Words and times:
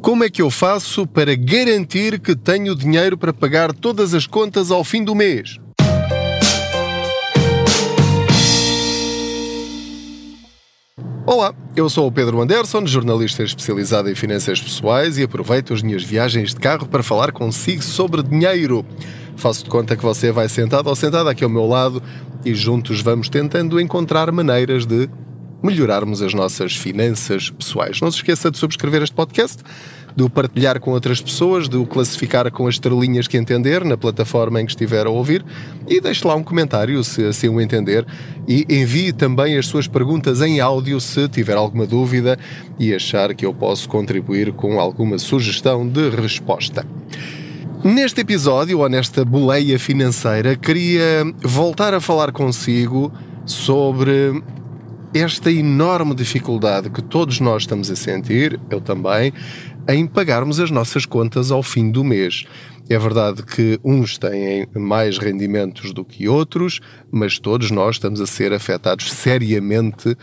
Como 0.00 0.24
é 0.24 0.30
que 0.30 0.40
eu 0.40 0.50
faço 0.50 1.06
para 1.06 1.34
garantir 1.34 2.18
que 2.20 2.34
tenho 2.34 2.74
dinheiro 2.74 3.18
para 3.18 3.34
pagar 3.34 3.70
todas 3.74 4.14
as 4.14 4.26
contas 4.26 4.70
ao 4.70 4.82
fim 4.82 5.04
do 5.04 5.14
mês? 5.14 5.58
Olá, 11.26 11.54
eu 11.76 11.90
sou 11.90 12.06
o 12.06 12.12
Pedro 12.12 12.40
Anderson, 12.40 12.86
jornalista 12.86 13.42
especializado 13.42 14.10
em 14.10 14.14
finanças 14.14 14.58
pessoais 14.58 15.18
e 15.18 15.22
aproveito 15.22 15.74
as 15.74 15.82
minhas 15.82 16.02
viagens 16.02 16.54
de 16.54 16.60
carro 16.60 16.86
para 16.86 17.02
falar 17.02 17.30
consigo 17.30 17.82
sobre 17.82 18.22
dinheiro. 18.22 18.86
Faço 19.36 19.64
de 19.64 19.70
conta 19.70 19.94
que 19.94 20.02
você 20.02 20.32
vai 20.32 20.48
sentado 20.48 20.88
ou 20.88 20.96
sentada 20.96 21.30
aqui 21.30 21.44
ao 21.44 21.50
meu 21.50 21.66
lado 21.66 22.02
e 22.42 22.54
juntos 22.54 23.02
vamos 23.02 23.28
tentando 23.28 23.78
encontrar 23.78 24.32
maneiras 24.32 24.86
de 24.86 25.10
melhorarmos 25.62 26.22
as 26.22 26.34
nossas 26.34 26.74
finanças 26.74 27.50
pessoais. 27.50 28.00
Não 28.00 28.10
se 28.10 28.18
esqueça 28.18 28.50
de 28.50 28.58
subscrever 28.58 29.02
este 29.02 29.14
podcast, 29.14 29.62
de 30.14 30.22
o 30.22 30.30
partilhar 30.30 30.80
com 30.80 30.90
outras 30.90 31.20
pessoas, 31.20 31.68
de 31.68 31.76
o 31.76 31.86
classificar 31.86 32.50
com 32.50 32.66
as 32.66 32.74
estrelinhas 32.74 33.28
que 33.28 33.36
entender 33.36 33.84
na 33.84 33.96
plataforma 33.96 34.60
em 34.60 34.66
que 34.66 34.72
estiver 34.72 35.06
a 35.06 35.10
ouvir 35.10 35.44
e 35.88 36.00
deixe 36.00 36.26
lá 36.26 36.34
um 36.34 36.42
comentário 36.42 37.02
se 37.04 37.24
assim 37.24 37.48
o 37.48 37.60
entender 37.60 38.04
e 38.48 38.66
envie 38.68 39.12
também 39.12 39.56
as 39.56 39.66
suas 39.66 39.86
perguntas 39.86 40.40
em 40.40 40.60
áudio 40.60 41.00
se 41.00 41.28
tiver 41.28 41.56
alguma 41.56 41.86
dúvida 41.86 42.38
e 42.78 42.94
achar 42.94 43.34
que 43.34 43.46
eu 43.46 43.54
posso 43.54 43.88
contribuir 43.88 44.52
com 44.52 44.80
alguma 44.80 45.18
sugestão 45.18 45.88
de 45.88 46.10
resposta. 46.10 46.84
Neste 47.82 48.20
episódio, 48.20 48.80
ou 48.80 48.88
nesta 48.90 49.24
boleia 49.24 49.78
financeira, 49.78 50.54
queria 50.54 51.24
voltar 51.42 51.94
a 51.94 52.00
falar 52.00 52.30
consigo 52.30 53.10
sobre 53.46 54.42
esta 55.12 55.50
enorme 55.50 56.14
dificuldade 56.14 56.88
que 56.88 57.02
todos 57.02 57.40
nós 57.40 57.62
estamos 57.62 57.90
a 57.90 57.96
sentir, 57.96 58.60
eu 58.70 58.80
também, 58.80 59.32
em 59.88 60.06
pagarmos 60.06 60.60
as 60.60 60.70
nossas 60.70 61.04
contas 61.04 61.50
ao 61.50 61.62
fim 61.62 61.90
do 61.90 62.04
mês. 62.04 62.44
É 62.88 62.98
verdade 62.98 63.42
que 63.42 63.78
uns 63.84 64.18
têm 64.18 64.66
mais 64.76 65.18
rendimentos 65.18 65.92
do 65.92 66.04
que 66.04 66.28
outros, 66.28 66.80
mas 67.10 67.38
todos 67.38 67.70
nós 67.70 67.96
estamos 67.96 68.20
a 68.20 68.26
ser 68.26 68.52
afetados 68.52 69.12
seriamente 69.12 70.16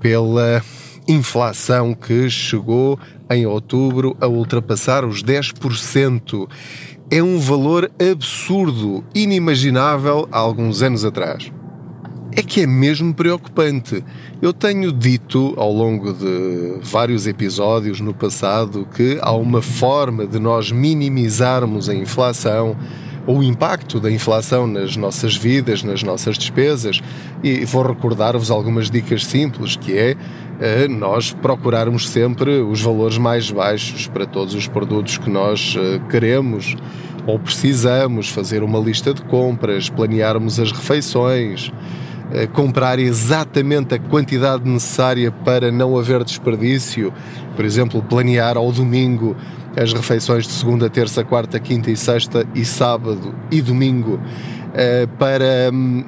pela 0.00 0.62
inflação 1.08 1.94
que 1.94 2.28
chegou 2.28 2.98
em 3.30 3.46
outubro 3.46 4.16
a 4.20 4.26
ultrapassar 4.26 5.04
os 5.04 5.22
10%. 5.22 6.48
É 7.10 7.22
um 7.22 7.38
valor 7.38 7.90
absurdo, 8.00 9.04
inimaginável 9.14 10.28
há 10.32 10.38
alguns 10.38 10.82
anos 10.82 11.04
atrás 11.04 11.52
é 12.36 12.42
que 12.42 12.60
é 12.60 12.66
mesmo 12.66 13.14
preocupante. 13.14 14.04
Eu 14.42 14.52
tenho 14.52 14.92
dito 14.92 15.54
ao 15.56 15.72
longo 15.72 16.12
de 16.12 16.78
vários 16.82 17.26
episódios 17.26 17.98
no 17.98 18.12
passado 18.12 18.86
que 18.94 19.18
há 19.22 19.32
uma 19.32 19.62
forma 19.62 20.26
de 20.26 20.38
nós 20.38 20.70
minimizarmos 20.70 21.88
a 21.88 21.94
inflação, 21.94 22.76
o 23.26 23.42
impacto 23.42 23.98
da 23.98 24.10
inflação 24.10 24.66
nas 24.66 24.98
nossas 24.98 25.34
vidas, 25.34 25.82
nas 25.82 26.02
nossas 26.02 26.36
despesas, 26.36 27.00
e 27.42 27.64
vou 27.64 27.82
recordar-vos 27.82 28.50
algumas 28.50 28.90
dicas 28.90 29.24
simples, 29.24 29.74
que 29.74 29.96
é 29.96 30.14
eh, 30.60 30.88
nós 30.88 31.32
procurarmos 31.32 32.06
sempre 32.06 32.60
os 32.60 32.82
valores 32.82 33.16
mais 33.16 33.50
baixos 33.50 34.08
para 34.08 34.26
todos 34.26 34.54
os 34.54 34.68
produtos 34.68 35.16
que 35.16 35.30
nós 35.30 35.74
eh, 35.78 36.00
queremos 36.10 36.76
ou 37.26 37.38
precisamos, 37.38 38.28
fazer 38.28 38.62
uma 38.62 38.78
lista 38.78 39.12
de 39.12 39.22
compras, 39.22 39.88
planearmos 39.88 40.60
as 40.60 40.70
refeições, 40.70 41.72
comprar 42.52 42.98
exatamente 42.98 43.94
a 43.94 43.98
quantidade 43.98 44.68
necessária 44.68 45.30
para 45.30 45.70
não 45.70 45.96
haver 45.96 46.24
desperdício, 46.24 47.12
por 47.54 47.64
exemplo, 47.64 48.02
planear 48.02 48.56
ao 48.56 48.72
domingo 48.72 49.36
as 49.76 49.92
refeições 49.92 50.46
de 50.46 50.52
segunda, 50.52 50.88
terça, 50.88 51.22
quarta, 51.22 51.60
quinta 51.60 51.90
e 51.90 51.96
sexta 51.96 52.46
e 52.54 52.64
sábado 52.64 53.34
e 53.50 53.60
domingo 53.60 54.18
eh, 54.74 55.06
para 55.18 55.70
hum, 55.72 56.04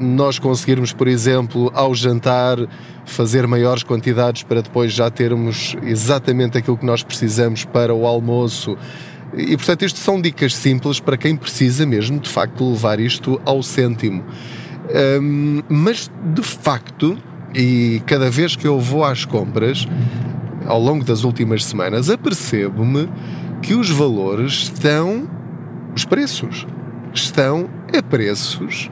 nós 0.00 0.38
conseguirmos, 0.38 0.92
por 0.92 1.06
exemplo, 1.06 1.70
ao 1.74 1.94
jantar 1.94 2.58
fazer 3.04 3.46
maiores 3.46 3.82
quantidades 3.82 4.42
para 4.42 4.62
depois 4.62 4.92
já 4.92 5.10
termos 5.10 5.76
exatamente 5.82 6.56
aquilo 6.56 6.76
que 6.76 6.86
nós 6.86 7.02
precisamos 7.02 7.64
para 7.64 7.94
o 7.94 8.06
almoço. 8.06 8.76
E 9.34 9.56
portanto, 9.56 9.84
isto 9.84 9.98
são 9.98 10.20
dicas 10.20 10.54
simples 10.54 10.98
para 10.98 11.16
quem 11.16 11.36
precisa 11.36 11.86
mesmo 11.86 12.18
de 12.18 12.28
facto 12.28 12.70
levar 12.70 12.98
isto 12.98 13.40
ao 13.44 13.62
cêntimo. 13.62 14.24
Um, 14.94 15.62
mas 15.68 16.10
de 16.34 16.42
facto, 16.42 17.16
e 17.54 18.02
cada 18.06 18.30
vez 18.30 18.56
que 18.56 18.66
eu 18.66 18.78
vou 18.78 19.04
às 19.04 19.24
compras, 19.24 19.86
ao 20.66 20.80
longo 20.80 21.04
das 21.04 21.24
últimas 21.24 21.64
semanas, 21.64 22.10
apercebo-me 22.10 23.08
que 23.62 23.74
os 23.74 23.90
valores 23.90 24.64
estão, 24.64 25.28
os 25.94 26.04
preços, 26.04 26.66
estão 27.14 27.68
a 27.96 28.02
preços 28.02 28.90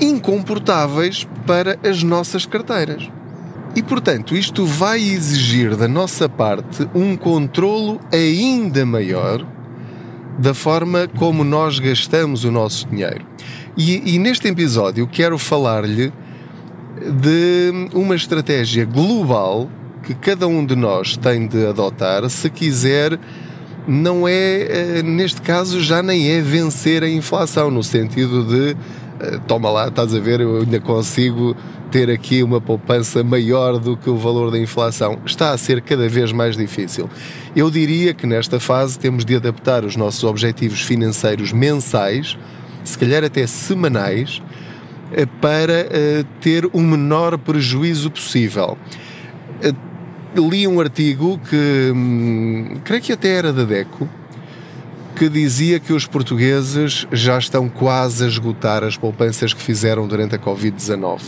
incomportáveis 0.00 1.26
para 1.46 1.78
as 1.82 2.02
nossas 2.02 2.46
carteiras. 2.46 3.10
E 3.74 3.82
portanto, 3.82 4.34
isto 4.34 4.64
vai 4.64 5.00
exigir 5.00 5.76
da 5.76 5.88
nossa 5.88 6.28
parte 6.28 6.88
um 6.94 7.16
controlo 7.16 8.00
ainda 8.12 8.84
maior 8.86 9.44
da 10.38 10.54
forma 10.54 11.08
como 11.18 11.42
nós 11.42 11.78
gastamos 11.78 12.44
o 12.44 12.50
nosso 12.50 12.88
dinheiro. 12.88 13.26
E, 13.78 14.16
e 14.16 14.18
neste 14.18 14.48
episódio 14.48 15.06
quero 15.06 15.38
falar-lhe 15.38 16.12
de 17.22 17.70
uma 17.94 18.16
estratégia 18.16 18.84
global 18.84 19.70
que 20.02 20.14
cada 20.14 20.48
um 20.48 20.66
de 20.66 20.74
nós 20.74 21.16
tem 21.16 21.46
de 21.46 21.64
adotar 21.64 22.28
se 22.28 22.50
quiser 22.50 23.16
não 23.86 24.26
é, 24.26 24.98
eh, 24.98 25.02
neste 25.02 25.40
caso, 25.40 25.80
já 25.80 26.02
nem 26.02 26.28
é 26.28 26.42
vencer 26.42 27.04
a 27.04 27.08
inflação, 27.08 27.70
no 27.70 27.82
sentido 27.84 28.44
de 28.44 28.76
eh, 29.20 29.38
toma 29.46 29.70
lá, 29.70 29.86
estás 29.86 30.12
a 30.12 30.18
ver, 30.18 30.40
eu 30.40 30.58
ainda 30.58 30.80
consigo 30.80 31.56
ter 31.90 32.10
aqui 32.10 32.42
uma 32.42 32.60
poupança 32.60 33.22
maior 33.22 33.78
do 33.78 33.96
que 33.96 34.10
o 34.10 34.16
valor 34.16 34.50
da 34.50 34.58
inflação. 34.58 35.18
Está 35.24 35.52
a 35.52 35.56
ser 35.56 35.80
cada 35.80 36.06
vez 36.08 36.32
mais 36.32 36.56
difícil. 36.56 37.08
Eu 37.56 37.70
diria 37.70 38.12
que 38.12 38.26
nesta 38.26 38.58
fase 38.60 38.98
temos 38.98 39.24
de 39.24 39.36
adaptar 39.36 39.84
os 39.84 39.94
nossos 39.96 40.24
objetivos 40.24 40.82
financeiros 40.82 41.52
mensais 41.52 42.36
se 42.84 42.98
calhar 42.98 43.24
até 43.24 43.46
semanais, 43.46 44.42
eh, 45.12 45.26
para 45.40 45.86
eh, 45.90 46.24
ter 46.40 46.68
o 46.72 46.80
menor 46.80 47.38
prejuízo 47.38 48.10
possível. 48.10 48.76
Eh, 49.62 49.72
li 50.36 50.66
um 50.68 50.80
artigo 50.80 51.38
que, 51.48 51.92
hum, 51.94 52.80
creio 52.84 53.02
que 53.02 53.12
até 53.12 53.28
era 53.28 53.52
da 53.52 53.64
DECO, 53.64 54.08
que 55.16 55.28
dizia 55.28 55.80
que 55.80 55.92
os 55.92 56.06
portugueses 56.06 57.06
já 57.10 57.38
estão 57.38 57.68
quase 57.68 58.24
a 58.24 58.28
esgotar 58.28 58.84
as 58.84 58.96
poupanças 58.96 59.52
que 59.52 59.60
fizeram 59.60 60.06
durante 60.06 60.36
a 60.36 60.38
Covid-19. 60.38 61.20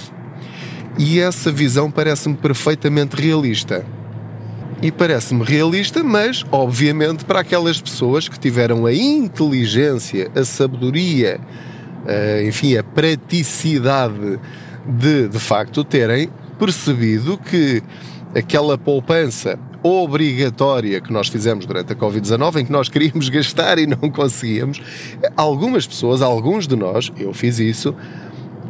E 0.99 1.19
essa 1.19 1.51
visão 1.51 1.91
parece-me 1.91 2.37
perfeitamente 2.37 3.17
realista. 3.17 3.85
E 4.83 4.91
parece-me 4.91 5.45
realista, 5.45 6.03
mas, 6.03 6.43
obviamente, 6.51 7.23
para 7.27 7.41
aquelas 7.41 7.79
pessoas 7.79 8.29
que 8.29 8.41
tiveram 8.41 8.87
a 8.87 8.95
inteligência, 8.95 10.31
a 10.35 10.43
sabedoria, 10.43 11.39
uh, 11.39 12.49
enfim, 12.49 12.79
a 12.79 12.83
praticidade 12.83 14.41
de, 14.87 15.29
de 15.29 15.39
facto, 15.39 15.85
terem 15.85 16.31
percebido 16.59 17.37
que 17.37 17.83
aquela 18.35 18.79
poupança 18.79 19.59
obrigatória 19.83 20.99
que 21.03 21.13
nós 21.13 21.29
fizemos 21.29 21.67
durante 21.67 21.93
a 21.93 21.97
Covid-19, 21.97 22.63
em 22.63 22.65
que 22.65 22.73
nós 22.73 22.89
queríamos 22.89 23.29
gastar 23.31 23.79
e 23.79 23.87
não 23.87 24.11
conseguíamos, 24.11 24.81
algumas 25.37 25.87
pessoas, 25.87 26.23
alguns 26.23 26.67
de 26.67 26.75
nós, 26.75 27.13
eu 27.19 27.35
fiz 27.35 27.59
isso, 27.59 27.95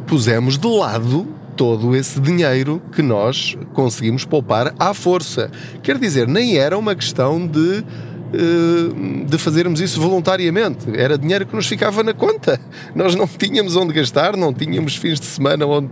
pusemos 0.07 0.57
de 0.57 0.67
lado 0.67 1.40
todo 1.55 1.95
esse 1.95 2.19
dinheiro 2.19 2.81
que 2.91 3.01
nós 3.01 3.57
conseguimos 3.73 4.25
poupar 4.25 4.73
à 4.79 4.93
força. 4.93 5.51
Quer 5.83 5.97
dizer, 5.97 6.27
nem 6.27 6.57
era 6.57 6.77
uma 6.77 6.95
questão 6.95 7.45
de 7.45 7.83
eh, 8.33 9.25
de 9.27 9.37
fazermos 9.37 9.81
isso 9.81 9.99
voluntariamente. 9.99 10.85
Era 10.95 11.17
dinheiro 11.17 11.45
que 11.45 11.53
nos 11.53 11.67
ficava 11.67 12.01
na 12.01 12.13
conta. 12.13 12.59
Nós 12.95 13.13
não 13.13 13.27
tínhamos 13.27 13.75
onde 13.75 13.93
gastar, 13.93 14.37
não 14.37 14.53
tínhamos 14.53 14.95
fins 14.95 15.19
de 15.19 15.25
semana 15.25 15.65
onde, 15.65 15.89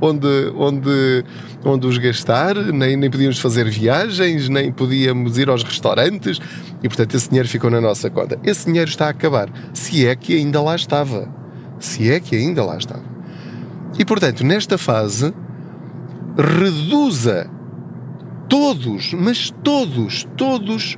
onde, 0.00 0.52
onde, 0.56 1.24
onde 1.64 1.86
os 1.86 1.98
gastar, 1.98 2.54
nem, 2.54 2.96
nem 2.96 3.10
podíamos 3.10 3.38
fazer 3.38 3.68
viagens, 3.68 4.48
nem 4.48 4.72
podíamos 4.72 5.36
ir 5.36 5.50
aos 5.50 5.62
restaurantes 5.62 6.38
e, 6.82 6.88
portanto, 6.88 7.14
esse 7.14 7.28
dinheiro 7.28 7.48
ficou 7.48 7.70
na 7.70 7.80
nossa 7.80 8.08
conta. 8.08 8.38
Esse 8.42 8.66
dinheiro 8.66 8.88
está 8.88 9.06
a 9.06 9.10
acabar. 9.10 9.50
Se 9.74 10.06
é 10.06 10.16
que 10.16 10.34
ainda 10.34 10.62
lá 10.62 10.74
estava. 10.74 11.28
Se 11.78 12.10
é 12.10 12.18
que 12.20 12.34
ainda 12.34 12.64
lá 12.64 12.78
estava. 12.78 13.11
E 13.98 14.04
portanto, 14.04 14.44
nesta 14.44 14.78
fase, 14.78 15.32
reduza 16.36 17.48
todos, 18.48 19.12
mas 19.14 19.50
todos, 19.62 20.26
todos 20.36 20.96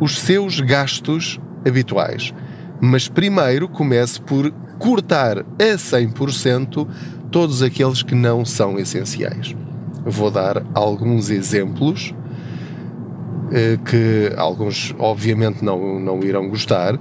os 0.00 0.18
seus 0.20 0.60
gastos 0.60 1.40
habituais. 1.66 2.32
Mas 2.80 3.08
primeiro 3.08 3.68
comece 3.68 4.20
por 4.20 4.50
cortar 4.78 5.38
a 5.38 5.76
100% 5.76 6.88
todos 7.30 7.62
aqueles 7.62 8.02
que 8.02 8.14
não 8.14 8.44
são 8.44 8.78
essenciais. 8.78 9.54
Vou 10.04 10.30
dar 10.30 10.62
alguns 10.74 11.30
exemplos. 11.30 12.14
eh, 13.52 13.78
que 13.84 14.32
alguns 14.36 14.94
obviamente 14.98 15.62
não, 15.62 16.00
não 16.00 16.20
irão 16.22 16.48
gostar, 16.48 16.98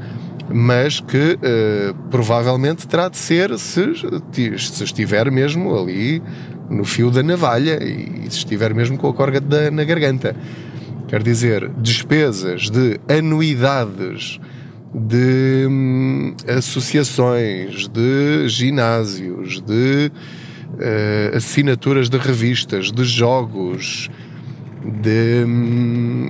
mas 0.54 1.00
que 1.00 1.38
uh, 1.38 1.94
provavelmente 2.10 2.88
terá 2.88 3.10
de 3.10 3.18
ser 3.18 3.58
se, 3.58 3.94
se 4.58 4.84
estiver 4.84 5.32
mesmo 5.32 5.78
ali 5.78 6.22
no 6.70 6.86
fio 6.86 7.12
da 7.12 7.22
navalha 7.22 7.84
e 7.84 8.30
se 8.30 8.38
estiver 8.38 8.74
mesmo 8.74 8.98
com 8.98 9.08
a 9.08 9.14
corda 9.14 9.42
da, 9.42 9.70
na 9.70 9.84
garganta. 9.84 10.36
Quer 11.08 11.22
dizer, 11.22 11.70
despesas 11.78 12.70
de 12.70 13.00
anuidades, 13.10 14.40
de 14.94 15.68
hum, 15.70 16.34
associações, 16.48 17.88
de 17.90 18.48
ginásios, 18.48 19.62
de 19.62 20.12
uh, 20.74 21.36
assinaturas 21.36 22.10
de 22.10 22.18
revistas, 22.18 22.92
de 22.92 23.04
jogos, 23.04 24.10
de, 24.84 25.46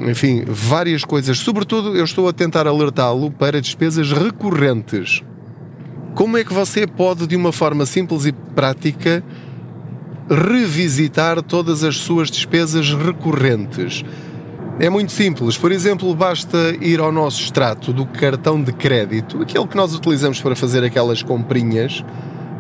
enfim, 0.10 0.44
várias 0.46 1.06
coisas. 1.06 1.40
Sobretudo, 1.40 1.96
eu 1.96 2.04
estou 2.04 2.28
a 2.28 2.34
tentar 2.34 2.68
alertá-lo 2.68 3.32
para 3.32 3.62
despesas 3.62 4.12
recorrentes. 4.12 5.24
Como 6.14 6.38
é 6.38 6.44
que 6.44 6.54
você 6.54 6.86
pode, 6.86 7.26
de 7.26 7.36
uma 7.36 7.52
forma 7.52 7.86
simples 7.86 8.26
e 8.26 8.32
prática, 8.32 9.24
revisitar 10.30 11.42
todas 11.42 11.84
as 11.84 11.98
suas 11.98 12.30
despesas 12.30 12.94
recorrentes? 12.94 14.04
É 14.80 14.90
muito 14.90 15.12
simples. 15.12 15.58
Por 15.58 15.72
exemplo, 15.72 16.14
basta 16.14 16.76
ir 16.82 17.00
ao 17.00 17.12
nosso 17.12 17.42
extrato 17.42 17.94
do 17.94 18.06
cartão 18.06 18.62
de 18.62 18.74
crédito, 18.74 19.42
aquele 19.42 19.68
que 19.68 19.78
nós 19.78 19.94
utilizamos 19.94 20.42
para 20.42 20.56
fazer 20.56 20.84
aquelas 20.84 21.22
comprinhas 21.24 22.04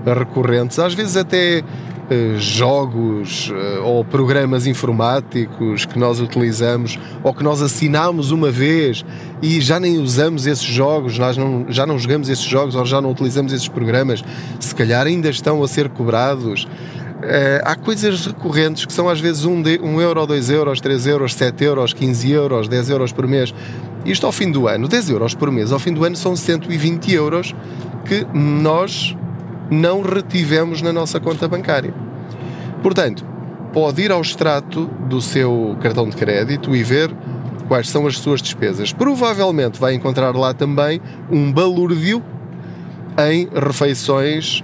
recorrentes, 0.06 0.80
às 0.80 0.94
vezes 0.94 1.18
até 1.18 1.64
jogos 2.38 3.52
eh, 3.54 3.80
ou 3.80 4.04
programas 4.04 4.68
informáticos 4.68 5.86
que 5.86 5.98
nós 5.98 6.20
utilizamos 6.20 7.00
ou 7.24 7.34
que 7.34 7.44
nós 7.44 7.62
assinamos 7.62 8.32
uma 8.32 8.52
vez 8.52 9.06
e 9.42 9.62
já 9.62 9.80
nem 9.80 9.98
usamos 9.98 10.46
esses 10.46 10.66
jogos, 10.66 11.18
nós 11.18 11.38
não, 11.38 11.66
já 11.70 11.86
não 11.86 11.98
jogamos 11.98 12.28
esses 12.28 12.44
jogos 12.44 12.76
ou 12.76 12.86
já 12.86 13.02
não 13.02 13.12
utilizamos 13.12 13.54
esses 13.54 13.68
programas, 13.68 14.24
se 14.60 14.76
calhar 14.76 15.08
ainda 15.08 15.30
estão 15.30 15.64
a 15.64 15.68
ser 15.68 15.90
cobrados. 15.90 16.64
Uh, 16.64 17.62
há 17.64 17.76
coisas 17.76 18.26
recorrentes 18.26 18.84
que 18.84 18.92
são 18.92 19.08
às 19.08 19.20
vezes 19.20 19.46
1 19.46 19.52
um, 19.52 19.64
um 19.84 20.02
euro, 20.02 20.26
2 20.26 20.50
euros, 20.50 20.82
3 20.82 21.06
euros, 21.06 21.36
7 21.36 21.64
euros, 21.64 21.94
15 21.94 22.32
euros, 22.32 22.68
10 22.68 22.90
euros 22.90 23.12
por 23.12 23.28
mês. 23.28 23.54
Isto 24.04 24.26
ao 24.26 24.32
fim 24.32 24.52
do 24.52 24.68
ano, 24.68 24.88
10 24.88 25.12
euros 25.12 25.36
por 25.36 25.52
mês, 25.52 25.72
ao 25.72 25.78
fim 25.78 25.94
do 25.94 26.04
ano 26.04 26.16
são 26.16 26.36
120 26.36 27.14
euros 27.14 27.56
que 28.06 28.26
nós 28.34 29.16
não 29.72 30.02
retivemos 30.02 30.82
na 30.82 30.92
nossa 30.92 31.20
conta 31.20 31.48
bancária. 31.48 31.94
Portanto, 32.84 33.26
pode 33.72 34.02
ir 34.02 34.12
ao 34.12 34.22
extrato 34.22 34.86
do 35.08 35.22
seu 35.22 35.78
cartão 35.82 36.08
de 36.10 36.18
crédito 36.18 36.76
e 36.76 36.84
ver 36.84 37.10
quais 37.68 37.90
são 37.90 38.06
as 38.06 38.18
suas 38.18 38.42
despesas. 38.42 38.92
Provavelmente 38.92 39.80
vai 39.80 39.94
encontrar 39.94 40.36
lá 40.36 40.54
também 40.54 41.02
um 41.32 41.52
balúrdio 41.52 42.22
em 43.18 43.48
refeições 43.54 44.62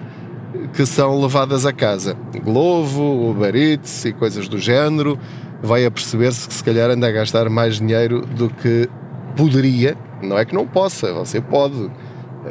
que 0.74 0.86
são 0.86 1.22
levadas 1.22 1.66
a 1.66 1.72
casa. 1.72 2.18
Glovo, 2.44 3.30
Uber 3.30 3.56
Eats 3.56 4.06
e 4.06 4.12
coisas 4.12 4.50
do 4.50 4.58
género. 4.58 5.18
Vai 5.62 5.86
a 5.86 5.92
perceber-se 5.92 6.48
que 6.48 6.54
se 6.54 6.64
calhar 6.64 6.90
anda 6.90 7.08
a 7.08 7.12
gastar 7.12 7.50
mais 7.50 7.78
dinheiro 7.78 8.26
do 8.26 8.50
que 8.50 8.90
poderia. 9.36 9.96
Não 10.22 10.38
é 10.38 10.44
que 10.44 10.54
não 10.54 10.68
possa, 10.68 11.14
você 11.14 11.40
pode. 11.40 11.90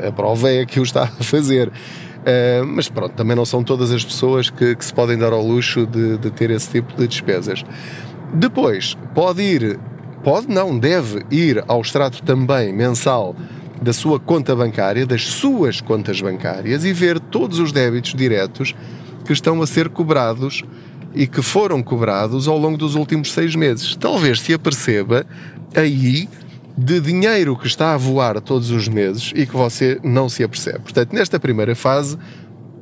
A 0.06 0.12
prova 0.12 0.50
é 0.50 0.64
que 0.64 0.80
o 0.80 0.82
está 0.82 1.04
a 1.04 1.22
fazer. 1.22 1.70
Uh, 2.26 2.66
mas 2.66 2.88
pronto, 2.88 3.12
também 3.12 3.36
não 3.36 3.44
são 3.44 3.62
todas 3.62 3.92
as 3.92 4.04
pessoas 4.04 4.50
que, 4.50 4.74
que 4.74 4.84
se 4.84 4.92
podem 4.92 5.16
dar 5.16 5.32
ao 5.32 5.46
luxo 5.46 5.86
de, 5.86 6.18
de, 6.18 6.28
ter 6.32 6.50
esse 6.50 6.68
tipo 6.68 6.92
de 6.96 7.06
despesas. 7.06 7.64
Depois, 8.34 8.96
pode 9.14 9.42
ir, 9.42 9.78
pode 10.24 10.48
não, 10.48 10.76
deve 10.76 11.24
ir 11.30 11.62
ao 11.68 11.80
extrato 11.80 12.20
também 12.24 12.72
mensal 12.72 13.36
da 13.80 13.92
sua 13.92 14.18
conta 14.18 14.56
bancária, 14.56 15.06
das 15.06 15.24
suas 15.24 15.80
contas 15.80 16.20
bancárias 16.20 16.84
e 16.84 16.92
ver 16.92 17.20
todos 17.20 17.60
os 17.60 17.70
débitos 17.70 18.12
diretos 18.12 18.74
que 19.24 19.32
estão 19.32 19.62
a 19.62 19.66
ser 19.66 19.88
cobrados 19.88 20.64
e 21.14 21.28
que 21.28 21.42
foram 21.42 21.80
cobrados 21.80 22.48
ao 22.48 22.58
longo 22.58 22.76
dos 22.76 22.96
últimos 22.96 23.32
seis 23.32 23.54
meses. 23.54 23.94
Talvez 23.94 24.40
se 24.40 24.52
aperceba 24.52 25.24
aí 25.76 26.28
de 26.76 27.00
dinheiro 27.00 27.56
que 27.56 27.66
está 27.66 27.94
a 27.94 27.96
voar 27.96 28.40
todos 28.40 28.70
os 28.70 28.86
meses 28.86 29.32
e 29.34 29.46
que 29.46 29.56
você 29.56 29.98
não 30.04 30.28
se 30.28 30.44
apercebe. 30.44 30.80
Portanto, 30.80 31.12
nesta 31.12 31.40
primeira 31.40 31.74
fase, 31.74 32.18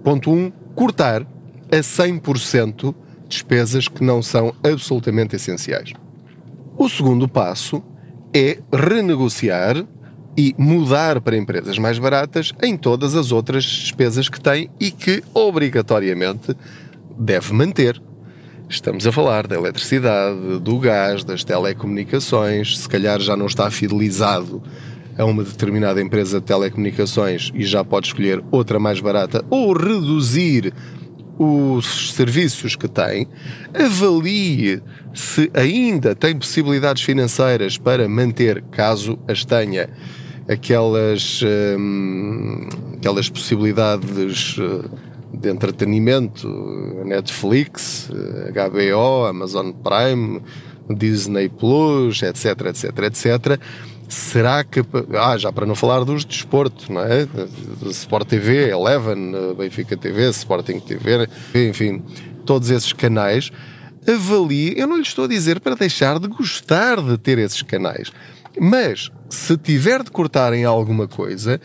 ponto 0.02 0.30
1, 0.30 0.34
um, 0.34 0.52
cortar 0.74 1.22
a 1.22 1.76
100% 1.76 2.94
despesas 3.28 3.88
que 3.88 4.02
não 4.02 4.20
são 4.20 4.52
absolutamente 4.62 5.36
essenciais. 5.36 5.92
O 6.76 6.88
segundo 6.88 7.28
passo 7.28 7.82
é 8.34 8.58
renegociar 8.72 9.86
e 10.36 10.54
mudar 10.58 11.20
para 11.20 11.36
empresas 11.36 11.78
mais 11.78 11.98
baratas 11.98 12.52
em 12.60 12.76
todas 12.76 13.14
as 13.14 13.30
outras 13.30 13.64
despesas 13.64 14.28
que 14.28 14.40
tem 14.40 14.68
e 14.80 14.90
que 14.90 15.22
obrigatoriamente 15.32 16.56
deve 17.16 17.52
manter. 17.52 18.02
Estamos 18.68 19.06
a 19.06 19.12
falar 19.12 19.46
da 19.46 19.56
eletricidade, 19.56 20.58
do 20.58 20.78
gás, 20.78 21.22
das 21.22 21.44
telecomunicações, 21.44 22.78
se 22.78 22.88
calhar 22.88 23.20
já 23.20 23.36
não 23.36 23.46
está 23.46 23.70
fidelizado 23.70 24.62
a 25.16 25.24
uma 25.24 25.44
determinada 25.44 26.00
empresa 26.00 26.40
de 26.40 26.46
telecomunicações 26.46 27.52
e 27.54 27.64
já 27.64 27.84
pode 27.84 28.08
escolher 28.08 28.42
outra 28.50 28.78
mais 28.80 29.00
barata 29.00 29.44
ou 29.50 29.72
reduzir 29.72 30.72
os 31.38 32.12
serviços 32.12 32.74
que 32.74 32.88
tem, 32.88 33.28
avalie 33.74 34.80
se 35.12 35.50
ainda 35.52 36.14
tem 36.14 36.36
possibilidades 36.36 37.02
financeiras 37.02 37.76
para 37.76 38.08
manter, 38.08 38.62
caso 38.70 39.18
as 39.28 39.44
tenha, 39.44 39.88
aquelas, 40.48 41.40
hum, 41.78 42.68
aquelas 42.96 43.28
possibilidades 43.28 44.56
eh, 44.58 45.13
de 45.40 45.50
entretenimento, 45.50 46.48
Netflix, 47.04 48.08
HBO, 48.10 49.26
Amazon 49.26 49.72
Prime, 49.72 50.40
Disney 50.90 51.48
Plus, 51.48 52.22
etc, 52.22 52.66
etc, 52.66 52.98
etc. 53.04 53.60
Será 54.08 54.62
que. 54.62 54.80
Ah, 55.18 55.36
já 55.36 55.50
para 55.52 55.66
não 55.66 55.74
falar 55.74 56.04
dos 56.04 56.24
desportos, 56.24 56.88
não 56.88 57.00
é? 57.00 57.26
Sport 57.90 58.28
TV, 58.28 58.70
Eleven, 58.70 59.32
Benfica 59.56 59.96
TV, 59.96 60.28
Sporting 60.30 60.78
TV, 60.80 61.28
enfim, 61.54 62.02
todos 62.44 62.70
esses 62.70 62.92
canais. 62.92 63.50
Avalie, 64.06 64.74
eu 64.76 64.86
não 64.86 64.96
lhe 64.96 65.02
estou 65.02 65.24
a 65.24 65.28
dizer 65.28 65.60
para 65.60 65.74
deixar 65.74 66.18
de 66.18 66.28
gostar 66.28 67.00
de 67.00 67.16
ter 67.16 67.38
esses 67.38 67.62
canais, 67.62 68.12
mas 68.60 69.10
se 69.30 69.56
tiver 69.56 70.02
de 70.02 70.10
cortar 70.10 70.52
em 70.52 70.64
alguma 70.64 71.08
coisa, 71.08 71.58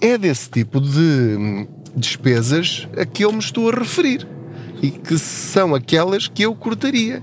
é 0.00 0.18
desse 0.18 0.50
tipo 0.50 0.78
de 0.78 1.66
despesas 1.96 2.88
a 2.96 3.04
que 3.04 3.24
eu 3.24 3.32
me 3.32 3.38
estou 3.38 3.70
a 3.70 3.74
referir 3.74 4.26
e 4.82 4.90
que 4.90 5.18
são 5.18 5.74
aquelas 5.74 6.28
que 6.28 6.42
eu 6.42 6.54
cortaria. 6.54 7.22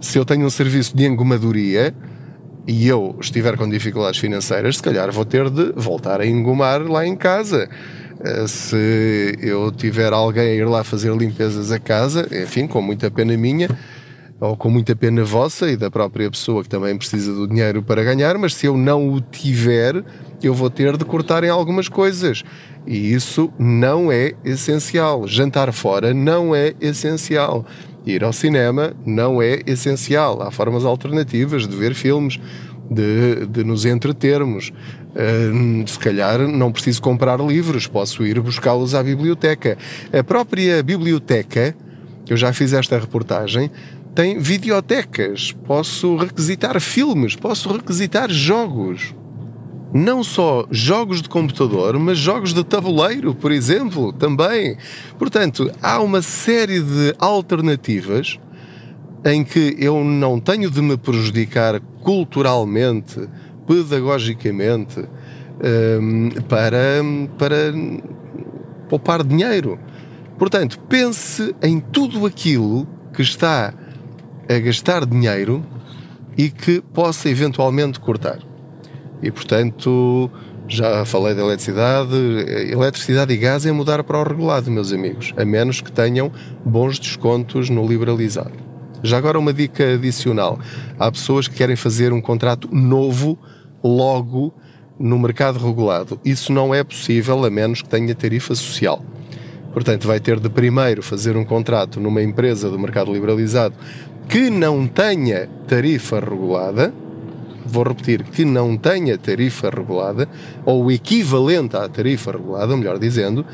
Se 0.00 0.18
eu 0.18 0.24
tenho 0.24 0.46
um 0.46 0.50
serviço 0.50 0.96
de 0.96 1.04
engomadoria 1.06 1.94
e 2.66 2.86
eu 2.86 3.16
estiver 3.20 3.56
com 3.56 3.68
dificuldades 3.68 4.20
financeiras, 4.20 4.76
se 4.76 4.82
calhar 4.82 5.10
vou 5.10 5.24
ter 5.24 5.50
de 5.50 5.72
voltar 5.76 6.20
a 6.20 6.26
engomar 6.26 6.82
lá 6.82 7.06
em 7.06 7.16
casa. 7.16 7.68
Eh, 8.22 8.46
se 8.46 9.38
eu 9.40 9.72
tiver 9.72 10.12
alguém 10.12 10.44
a 10.44 10.54
ir 10.54 10.68
lá 10.68 10.84
fazer 10.84 11.14
limpezas 11.14 11.72
a 11.72 11.78
casa, 11.78 12.28
enfim, 12.42 12.66
com 12.66 12.80
muita 12.80 13.10
pena 13.10 13.36
minha, 13.36 13.68
ou 14.40 14.56
com 14.56 14.70
muita 14.70 14.96
pena 14.96 15.22
vossa 15.22 15.70
e 15.70 15.76
da 15.76 15.90
própria 15.90 16.30
pessoa 16.30 16.62
que 16.62 16.68
também 16.68 16.96
precisa 16.96 17.32
do 17.34 17.46
dinheiro 17.46 17.82
para 17.82 18.02
ganhar, 18.02 18.38
mas 18.38 18.54
se 18.54 18.66
eu 18.66 18.76
não 18.76 19.12
o 19.12 19.20
tiver, 19.20 20.02
eu 20.42 20.54
vou 20.54 20.70
ter 20.70 20.96
de 20.96 21.04
cortar 21.04 21.44
em 21.44 21.48
algumas 21.48 21.88
coisas. 21.88 22.42
E 22.86 23.12
isso 23.12 23.52
não 23.58 24.10
é 24.10 24.32
essencial. 24.44 25.26
Jantar 25.26 25.72
fora 25.72 26.14
não 26.14 26.54
é 26.54 26.74
essencial. 26.80 27.66
Ir 28.06 28.24
ao 28.24 28.32
cinema 28.32 28.94
não 29.04 29.42
é 29.42 29.60
essencial. 29.66 30.42
Há 30.42 30.50
formas 30.50 30.84
alternativas 30.84 31.68
de 31.68 31.76
ver 31.76 31.94
filmes, 31.94 32.40
de, 32.90 33.46
de 33.46 33.62
nos 33.62 33.84
entretermos. 33.84 34.72
Uh, 35.10 35.86
se 35.86 35.98
calhar 35.98 36.38
não 36.40 36.72
preciso 36.72 37.02
comprar 37.02 37.38
livros, 37.40 37.86
posso 37.86 38.24
ir 38.24 38.40
buscá-los 38.40 38.94
à 38.94 39.02
biblioteca. 39.02 39.76
A 40.12 40.22
própria 40.24 40.82
biblioteca, 40.82 41.74
eu 42.28 42.36
já 42.36 42.52
fiz 42.52 42.72
esta 42.72 42.98
reportagem, 42.98 43.70
tem 44.14 44.38
videotecas. 44.38 45.52
Posso 45.66 46.16
requisitar 46.16 46.80
filmes, 46.80 47.36
posso 47.36 47.70
requisitar 47.72 48.30
jogos 48.30 49.14
não 49.92 50.22
só 50.22 50.66
jogos 50.70 51.20
de 51.20 51.28
computador, 51.28 51.98
mas 51.98 52.18
jogos 52.18 52.54
de 52.54 52.62
tabuleiro, 52.62 53.34
por 53.34 53.50
exemplo, 53.50 54.12
também. 54.12 54.76
Portanto, 55.18 55.70
há 55.82 56.00
uma 56.00 56.22
série 56.22 56.80
de 56.80 57.14
alternativas 57.18 58.38
em 59.24 59.44
que 59.44 59.76
eu 59.78 60.02
não 60.04 60.40
tenho 60.40 60.70
de 60.70 60.80
me 60.80 60.96
prejudicar 60.96 61.80
culturalmente, 62.02 63.28
pedagogicamente, 63.66 65.04
um, 66.00 66.30
para, 66.48 67.02
para 67.36 67.72
poupar 68.88 69.22
dinheiro. 69.22 69.78
Portanto, 70.38 70.78
pense 70.88 71.54
em 71.62 71.80
tudo 71.80 72.24
aquilo 72.24 72.88
que 73.12 73.20
está 73.20 73.74
a 74.48 74.58
gastar 74.58 75.04
dinheiro 75.04 75.64
e 76.36 76.48
que 76.48 76.80
possa 76.80 77.28
eventualmente 77.28 78.00
cortar. 78.00 78.49
E 79.22 79.30
portanto, 79.30 80.30
já 80.68 81.04
falei 81.04 81.34
da 81.34 81.42
eletricidade, 81.42 82.14
eletricidade 82.70 83.32
e 83.32 83.36
gás 83.36 83.66
é 83.66 83.72
mudar 83.72 84.04
para 84.04 84.18
o 84.18 84.22
regulado, 84.22 84.70
meus 84.70 84.92
amigos, 84.92 85.34
a 85.36 85.44
menos 85.44 85.80
que 85.80 85.90
tenham 85.90 86.30
bons 86.64 86.98
descontos 86.98 87.68
no 87.68 87.86
liberalizado. 87.86 88.52
Já 89.02 89.18
agora 89.18 89.38
uma 89.38 89.52
dica 89.52 89.94
adicional. 89.94 90.58
Há 90.98 91.10
pessoas 91.10 91.48
que 91.48 91.54
querem 91.54 91.76
fazer 91.76 92.12
um 92.12 92.20
contrato 92.20 92.68
novo 92.74 93.38
logo 93.82 94.54
no 94.98 95.18
mercado 95.18 95.58
regulado. 95.58 96.20
Isso 96.24 96.52
não 96.52 96.74
é 96.74 96.84
possível 96.84 97.44
a 97.44 97.50
menos 97.50 97.80
que 97.80 97.88
tenha 97.88 98.14
tarifa 98.14 98.54
social. 98.54 99.02
Portanto, 99.72 100.06
vai 100.06 100.20
ter 100.20 100.38
de 100.38 100.50
primeiro 100.50 101.02
fazer 101.02 101.36
um 101.36 101.44
contrato 101.44 101.98
numa 101.98 102.22
empresa 102.22 102.68
do 102.68 102.78
mercado 102.78 103.12
liberalizado 103.12 103.74
que 104.28 104.50
não 104.50 104.86
tenha 104.86 105.48
tarifa 105.66 106.20
regulada. 106.20 106.92
Vou 107.70 107.84
repetir, 107.84 108.24
que 108.24 108.44
não 108.44 108.76
tenha 108.76 109.16
tarifa 109.16 109.70
regulada, 109.70 110.28
ou 110.64 110.84
o 110.84 110.90
equivalente 110.90 111.76
à 111.76 111.88
tarifa 111.88 112.32
regulada, 112.32 112.76
melhor 112.76 112.98
dizendo, 112.98 113.46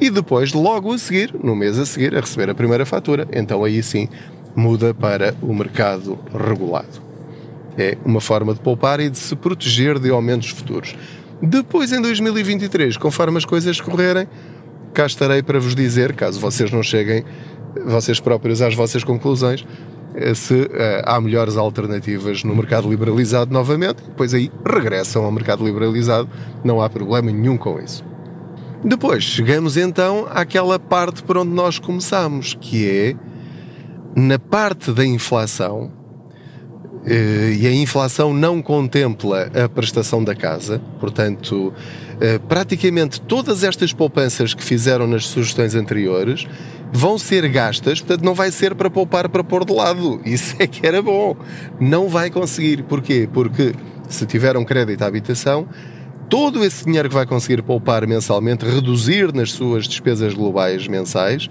e 0.00 0.08
depois, 0.08 0.52
logo 0.52 0.92
a 0.92 0.98
seguir, 0.98 1.34
no 1.42 1.56
mês 1.56 1.78
a 1.78 1.84
seguir, 1.84 2.16
a 2.16 2.20
receber 2.20 2.48
a 2.50 2.54
primeira 2.54 2.86
fatura. 2.86 3.26
Então 3.32 3.64
aí 3.64 3.82
sim 3.82 4.08
muda 4.54 4.94
para 4.94 5.34
o 5.42 5.52
mercado 5.52 6.18
regulado. 6.32 7.04
É 7.76 7.98
uma 8.04 8.20
forma 8.20 8.54
de 8.54 8.60
poupar 8.60 9.00
e 9.00 9.10
de 9.10 9.18
se 9.18 9.34
proteger 9.34 9.98
de 9.98 10.10
aumentos 10.10 10.50
futuros. 10.50 10.94
Depois, 11.42 11.92
em 11.92 12.00
2023, 12.00 12.96
conforme 12.96 13.36
as 13.36 13.44
coisas 13.44 13.80
correrem, 13.80 14.26
cá 14.94 15.04
estarei 15.06 15.42
para 15.42 15.58
vos 15.58 15.74
dizer, 15.74 16.14
caso 16.14 16.40
vocês 16.40 16.70
não 16.70 16.82
cheguem, 16.82 17.24
vocês 17.84 18.20
próprios, 18.20 18.62
às 18.62 18.74
vossas 18.74 19.04
conclusões, 19.04 19.66
se 20.34 20.54
uh, 20.54 20.68
há 21.04 21.20
melhores 21.20 21.56
alternativas 21.56 22.42
no 22.42 22.54
mercado 22.54 22.88
liberalizado 22.88 23.52
novamente, 23.52 24.02
depois 24.02 24.32
aí 24.32 24.50
regressam 24.64 25.24
ao 25.24 25.32
mercado 25.32 25.64
liberalizado, 25.64 26.28
não 26.64 26.80
há 26.80 26.88
problema 26.88 27.30
nenhum 27.30 27.56
com 27.56 27.78
isso. 27.78 28.04
Depois 28.84 29.24
chegamos 29.24 29.76
então 29.76 30.26
àquela 30.30 30.78
parte 30.78 31.22
por 31.22 31.36
onde 31.38 31.50
nós 31.50 31.78
começamos, 31.78 32.56
que 32.60 32.88
é 32.88 33.14
na 34.14 34.38
parte 34.38 34.92
da 34.92 35.04
inflação, 35.04 35.90
eh, 37.04 37.56
e 37.58 37.66
a 37.66 37.72
inflação 37.72 38.34
não 38.34 38.60
contempla 38.60 39.50
a 39.64 39.68
prestação 39.68 40.24
da 40.24 40.34
casa, 40.34 40.80
portanto, 40.98 41.72
eh, 42.20 42.38
praticamente 42.48 43.20
todas 43.20 43.62
estas 43.62 43.92
poupanças 43.92 44.54
que 44.54 44.62
fizeram 44.62 45.06
nas 45.06 45.26
sugestões 45.26 45.74
anteriores 45.74 46.46
vão 46.92 47.18
ser 47.18 47.48
gastas, 47.48 48.00
portanto, 48.00 48.24
não 48.24 48.34
vai 48.34 48.50
ser 48.50 48.74
para 48.74 48.90
poupar 48.90 49.28
para 49.28 49.44
pôr 49.44 49.64
de 49.64 49.72
lado. 49.72 50.20
Isso 50.24 50.56
é 50.58 50.66
que 50.66 50.86
era 50.86 51.02
bom. 51.02 51.36
Não 51.80 52.08
vai 52.08 52.30
conseguir. 52.30 52.82
Porquê? 52.84 53.28
Porque 53.32 53.74
se 54.08 54.26
tiver 54.26 54.56
um 54.56 54.64
crédito 54.64 55.02
à 55.02 55.06
habitação, 55.06 55.68
todo 56.28 56.64
esse 56.64 56.84
dinheiro 56.84 57.08
que 57.08 57.14
vai 57.14 57.26
conseguir 57.26 57.62
poupar 57.62 58.06
mensalmente, 58.06 58.64
reduzir 58.64 59.32
nas 59.32 59.52
suas 59.52 59.86
despesas 59.86 60.34
globais 60.34 60.86
mensais, 60.88 61.48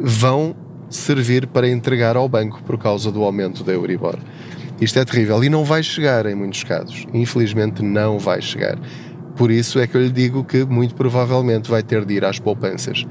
vão 0.00 0.54
servir 0.88 1.46
para 1.46 1.68
entregar 1.68 2.16
ao 2.16 2.28
banco 2.28 2.62
por 2.62 2.78
causa 2.78 3.12
do 3.12 3.22
aumento 3.22 3.62
da 3.62 3.72
Euribor. 3.72 4.18
Isto 4.80 4.98
é 5.00 5.04
terrível 5.04 5.42
e 5.42 5.48
não 5.48 5.64
vai 5.64 5.82
chegar 5.82 6.24
em 6.26 6.34
muitos 6.34 6.62
casos. 6.62 7.04
Infelizmente, 7.12 7.82
não 7.82 8.18
vai 8.18 8.40
chegar. 8.40 8.78
Por 9.36 9.50
isso 9.50 9.78
é 9.78 9.86
que 9.86 9.96
eu 9.96 10.00
lhe 10.00 10.10
digo 10.10 10.44
que 10.44 10.64
muito 10.64 10.94
provavelmente 10.94 11.70
vai 11.70 11.82
ter 11.82 12.04
de 12.04 12.14
ir 12.14 12.24
às 12.24 12.38
poupanças. 12.38 13.04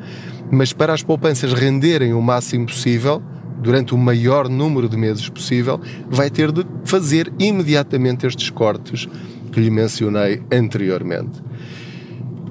Mas 0.52 0.74
para 0.74 0.94
as 0.94 1.04
poupanças 1.04 1.54
renderem 1.54 2.14
o 2.14 2.22
máximo 2.22 2.66
possível, 2.66 3.22
durante 3.60 3.94
o 3.94 3.98
maior 3.98 4.48
número 4.48 4.88
de 4.88 4.96
meses 4.96 5.28
possível, 5.30 5.80
vai 6.10 6.30
ter 6.30 6.52
de 6.52 6.66
fazer 6.86 7.32
imediatamente 7.40 8.26
estes 8.26 8.50
cortes 8.50 9.08
que 9.52 9.60
lhe 9.60 9.70
mencionei 9.70 10.42
anteriormente. 10.52 11.42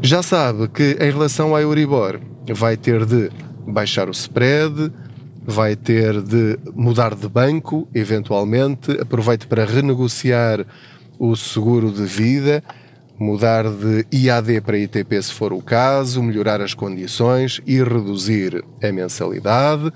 Já 0.02 0.22
sabe 0.22 0.68
que 0.68 0.96
em 1.00 1.10
relação 1.10 1.54
à 1.54 1.62
Euribor, 1.62 2.20
vai 2.54 2.76
ter 2.76 3.04
de 3.04 3.30
baixar 3.66 4.08
o 4.08 4.12
spread, 4.12 4.92
vai 5.44 5.76
ter 5.76 6.20
de 6.20 6.58
mudar 6.74 7.14
de 7.14 7.28
banco, 7.28 7.88
eventualmente. 7.94 8.92
Aproveite 9.00 9.46
para 9.46 9.64
renegociar 9.64 10.66
o 11.18 11.34
seguro 11.34 11.90
de 11.90 12.04
vida, 12.04 12.62
mudar 13.18 13.64
de 13.70 14.06
IAD 14.12 14.60
para 14.60 14.78
ITP 14.78 15.22
se 15.22 15.32
for 15.32 15.52
o 15.52 15.62
caso, 15.62 16.22
melhorar 16.22 16.60
as 16.60 16.74
condições 16.74 17.60
e 17.66 17.82
reduzir 17.82 18.64
a 18.82 18.92
mensalidade. 18.92 19.92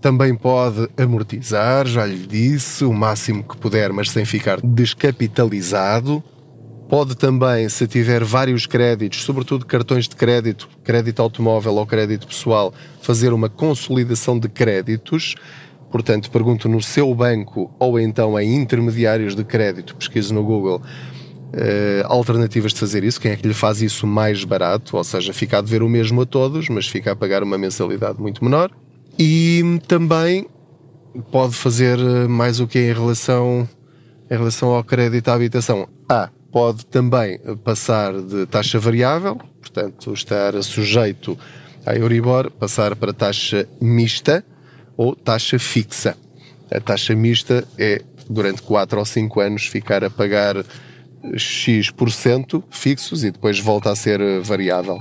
Também 0.00 0.34
pode 0.34 0.88
amortizar, 0.96 1.86
já 1.86 2.06
lhe 2.06 2.26
disse, 2.26 2.84
o 2.84 2.92
máximo 2.92 3.42
que 3.42 3.56
puder, 3.56 3.92
mas 3.92 4.10
sem 4.10 4.24
ficar 4.24 4.60
descapitalizado. 4.60 6.22
Pode 6.88 7.16
também, 7.16 7.68
se 7.68 7.88
tiver 7.88 8.22
vários 8.22 8.64
créditos, 8.64 9.24
sobretudo 9.24 9.66
cartões 9.66 10.06
de 10.06 10.14
crédito, 10.14 10.68
crédito 10.84 11.20
automóvel 11.20 11.74
ou 11.74 11.86
crédito 11.86 12.28
pessoal, 12.28 12.72
fazer 13.02 13.32
uma 13.32 13.48
consolidação 13.48 14.38
de 14.38 14.48
créditos. 14.48 15.34
Portanto, 15.90 16.30
pergunto 16.30 16.68
no 16.68 16.80
seu 16.80 17.12
banco 17.12 17.74
ou 17.78 17.98
então 17.98 18.38
em 18.38 18.54
intermediários 18.54 19.34
de 19.34 19.42
crédito, 19.42 19.96
pesquise 19.96 20.32
no 20.32 20.44
Google 20.44 20.80
alternativas 22.04 22.72
de 22.72 22.80
fazer 22.80 23.04
isso, 23.04 23.20
quem 23.20 23.32
é 23.32 23.36
que 23.36 23.46
lhe 23.46 23.54
faz 23.54 23.80
isso 23.80 24.06
mais 24.06 24.44
barato, 24.44 24.96
ou 24.96 25.04
seja, 25.04 25.32
fica 25.32 25.58
a 25.58 25.60
dever 25.60 25.82
o 25.82 25.88
mesmo 25.88 26.22
a 26.22 26.26
todos, 26.26 26.68
mas 26.68 26.86
fica 26.86 27.12
a 27.12 27.16
pagar 27.16 27.42
uma 27.42 27.56
mensalidade 27.56 28.20
muito 28.20 28.44
menor. 28.44 28.70
E 29.18 29.80
também 29.88 30.46
pode 31.30 31.54
fazer 31.54 31.98
eh, 31.98 32.28
mais 32.28 32.60
o 32.60 32.66
que 32.66 32.78
em 32.78 32.92
relação, 32.92 33.68
em 34.30 34.36
relação 34.36 34.70
ao 34.70 34.84
crédito 34.84 35.28
à 35.28 35.34
habitação. 35.34 35.88
Ah, 36.08 36.28
pode 36.52 36.86
também 36.86 37.38
passar 37.64 38.12
de 38.20 38.46
taxa 38.46 38.78
variável, 38.78 39.36
portanto, 39.60 40.12
estar 40.12 40.60
sujeito 40.62 41.38
à 41.84 41.94
Euribor, 41.94 42.50
passar 42.50 42.96
para 42.96 43.12
taxa 43.12 43.68
mista 43.80 44.44
ou 44.96 45.14
taxa 45.14 45.58
fixa. 45.58 46.16
A 46.70 46.80
taxa 46.80 47.14
mista 47.14 47.66
é, 47.78 48.02
durante 48.28 48.62
4 48.62 48.98
ou 48.98 49.04
5 49.04 49.40
anos, 49.40 49.66
ficar 49.66 50.02
a 50.02 50.10
pagar 50.10 50.64
X% 51.36 52.62
fixos 52.70 53.24
e 53.24 53.30
depois 53.30 53.58
volta 53.58 53.90
a 53.90 53.96
ser 53.96 54.20
variável. 54.42 55.00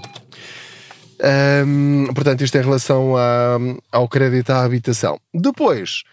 Hum, 1.65 2.07
portanto, 2.13 2.43
isto 2.43 2.57
em 2.57 2.61
relação 2.61 3.15
a, 3.15 3.57
ao 3.91 4.07
crédito 4.07 4.49
à 4.49 4.63
habitação. 4.63 5.19
Depois, 5.33 6.03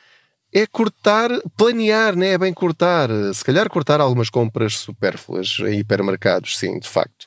é 0.53 0.67
cortar, 0.67 1.31
planear, 1.57 2.15
né? 2.15 2.29
é 2.29 2.39
bem 2.39 2.53
cortar. 2.53 3.09
Se 3.35 3.45
calhar 3.45 3.69
cortar 3.69 4.01
algumas 4.01 4.31
compras 4.31 4.79
supérfluas 4.79 5.59
em 5.61 5.79
hipermercados, 5.79 6.59
sim, 6.59 6.79
de 6.79 6.89
facto. 6.89 7.27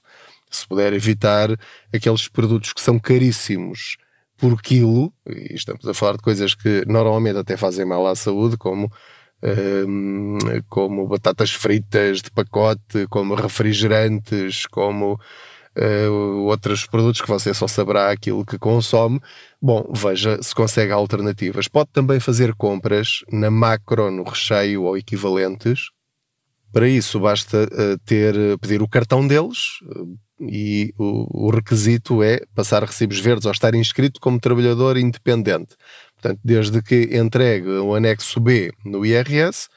Se 0.50 0.66
puder 0.68 0.94
evitar 0.94 1.50
aqueles 1.94 2.28
produtos 2.28 2.72
que 2.72 2.82
são 2.82 3.00
caríssimos 3.00 3.98
por 4.38 4.62
quilo, 4.62 5.14
e 5.28 5.56
estamos 5.56 5.88
a 5.88 5.94
falar 5.94 6.14
de 6.14 6.22
coisas 6.22 6.54
que 6.54 6.84
normalmente 6.86 7.38
até 7.38 7.58
fazem 7.58 7.86
mal 7.86 8.06
à 8.06 8.16
saúde, 8.16 8.58
como, 8.58 8.92
como 10.70 11.08
batatas 11.08 11.52
fritas 11.52 12.22
de 12.22 12.32
pacote, 12.32 13.08
como 13.10 13.36
refrigerantes, 13.36 14.66
como 14.66 15.20
uh, 15.78 16.46
outros 16.46 16.86
produtos 16.86 17.22
que 17.22 17.28
você 17.28 17.54
só 17.54 17.68
saberá 17.68 18.12
aquilo 18.12 18.46
que 18.46 18.58
consome. 18.58 19.20
Bom, 19.62 19.92
veja 19.94 20.42
se 20.42 20.56
consegue 20.56 20.92
alternativas. 20.92 21.68
Pode 21.68 21.90
também 21.92 22.20
fazer 22.20 22.54
compras 22.56 23.24
na 23.32 23.52
macro, 23.52 24.10
no 24.10 24.24
recheio 24.24 24.84
ou 24.84 24.98
equivalentes. 24.98 25.90
Para 26.72 26.88
isso 26.90 27.20
basta 27.20 27.64
uh, 27.64 27.98
ter, 28.06 28.36
pedir 28.60 28.82
o 28.82 28.88
cartão 28.88 29.26
deles 29.26 29.80
uh, 29.84 30.18
e 30.42 30.94
o, 30.98 31.48
o, 31.48 31.50
requisito 31.50 32.22
é 32.22 32.42
passar 32.54 32.84
recibos 32.84 33.20
verdes 33.20 33.46
ou 33.46 33.52
estar 33.52 33.74
inscrito 33.76 34.20
como 34.20 34.40
trabalhador 34.40 34.98
independente. 34.98 35.76
Portanto, 36.26 36.42
desde 36.44 36.82
que 36.82 37.16
entregue 37.16 37.70
o 37.70 37.94
anexo 37.94 38.40
B 38.40 38.72
no 38.84 39.06
IRS, 39.06 39.70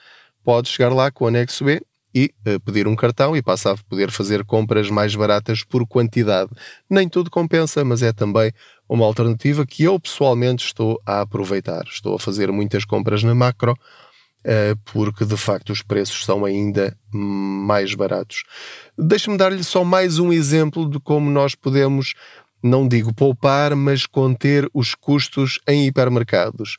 pode 0.43 0.71
chegar 0.71 0.91
lá 0.91 1.11
com 1.11 1.27
o 1.27 1.29
anexo 1.29 1.63
B 1.63 1.79
e 2.15 2.33
uh, 2.47 2.59
pedir 2.61 2.89
um 2.89 2.97
cartão 2.97 3.37
e 3.37 3.43
passa 3.43 3.73
a 3.73 3.77
poder 3.77 4.11
fazer 4.11 4.43
compras 4.47 4.89
mais 4.89 5.15
baratas 5.15 5.63
por 5.63 5.87
quantidade. 5.87 6.51
Nem 6.89 7.07
tudo 7.07 7.31
compensa, 7.31 7.85
mas 7.85 8.03
é 8.03 8.15
também 8.15 8.51
uma 8.89 9.05
alternativa 9.05 9.67
que 9.67 9.85
eu 9.85 10.01
pessoalmente 10.01 10.65
estou 10.65 10.99
a 11.05 11.21
aproveitar. 11.21 11.85
Estou 11.87 12.15
a 12.15 12.19
fazer 12.19 12.51
muitas 12.51 12.87
compras 12.87 13.23
na 13.23 13.35
macro 13.35 13.73
uh, 13.73 14.75
porque 14.87 15.27
de 15.27 15.37
facto 15.37 15.69
os 15.71 15.83
preços 15.83 16.25
são 16.25 16.47
ainda 16.47 16.97
mais 17.13 17.95
baratos. 17.95 18.45
Deixe-me 18.97 19.37
dar-lhe 19.37 19.63
só 19.63 19.85
mais 19.85 20.19
um 20.19 20.33
exemplo 20.33 20.89
de 20.89 20.99
como 20.99 21.31
nós 21.31 21.55
podemos, 21.55 22.15
não 22.63 22.87
digo 22.87 23.15
poupar, 23.15 23.75
mas 23.75 24.07
conter 24.07 24.69
os 24.73 24.95
custos 24.95 25.61
em 25.67 25.87
hipermercados. 25.87 26.77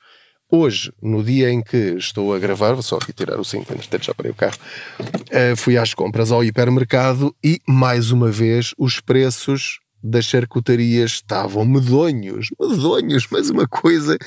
Hoje, 0.52 0.92
no 1.02 1.24
dia 1.24 1.52
em 1.52 1.62
que 1.62 1.96
estou 1.98 2.34
a 2.34 2.40
gravar, 2.40 2.74
vou 2.74 2.82
só 2.82 2.98
aqui 2.98 3.14
tirar 3.14 3.40
o 3.40 3.46
cinto, 3.46 3.72
entretanto 3.72 4.06
já 4.06 4.14
parei 4.16 4.32
o 4.32 4.36
carro, 4.36 4.58
uh, 5.00 5.56
fui 5.56 5.78
às 5.78 5.94
compras 5.94 6.32
ao 6.32 6.44
hipermercado 6.44 7.36
e, 7.44 7.62
mais 7.68 8.10
uma 8.12 8.32
vez, 8.32 8.74
os 8.78 9.00
preços 9.00 9.80
das 10.02 10.26
charcutarias 10.26 11.12
estavam 11.12 11.66
medonhos, 11.66 12.48
medonhos, 12.60 13.28
mas 13.30 13.50
uma 13.50 13.68
coisa 13.68 14.18